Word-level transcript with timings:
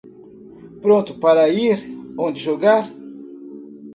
Pronto 0.83 1.11
para 1.23 1.43
ir 1.65 1.77
onde 2.25 2.39
jogar 2.47 2.83